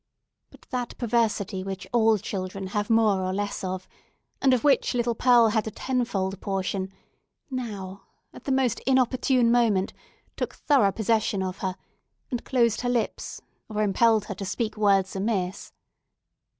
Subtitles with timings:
[0.49, 3.87] But that perversity, which all children have more or less of,
[4.41, 6.91] and of which little Pearl had a tenfold portion,
[7.51, 9.93] now, at the most inopportune moment,
[10.35, 11.75] took thorough possession of her,
[12.31, 15.71] and closed her lips, or impelled her to speak words amiss.